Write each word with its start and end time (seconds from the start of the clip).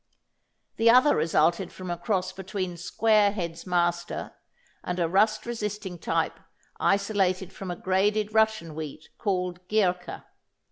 The 0.77 0.89
other 0.89 1.15
resulted 1.15 1.71
from 1.71 1.91
a 1.91 1.97
cross 1.99 2.31
between 2.33 2.75
Square 2.75 3.33
Head's 3.33 3.67
Master 3.67 4.33
and 4.83 4.99
a 4.99 5.07
rust 5.07 5.45
resisting 5.45 5.99
type 5.99 6.39
isolated 6.79 7.53
from 7.53 7.69
a 7.69 7.75
graded 7.75 8.33
Russian 8.33 8.73
wheat 8.73 9.09
called 9.19 9.59
Ghirka. 9.67 10.25